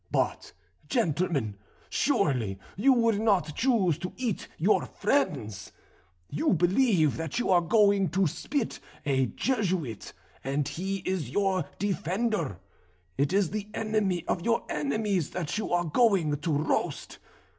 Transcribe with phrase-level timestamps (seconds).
[0.09, 0.53] But,
[0.89, 1.57] gentlemen,
[1.87, 5.73] surely you would not choose to eat your friends.
[6.27, 12.57] You believe that you are going to spit a Jesuit, and he is your defender.
[13.15, 17.19] It is the enemy of your enemies that you are going to roast.